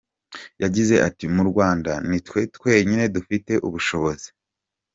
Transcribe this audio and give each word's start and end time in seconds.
Yagize 0.63 0.95
ati 1.07 1.25
“Mu 1.35 1.43
Rwanda 1.49 1.91
ni 2.09 2.19
twe 2.27 2.41
twenyine 2.55 3.03
dufite 3.15 3.51
ubushobozi. 3.67 4.27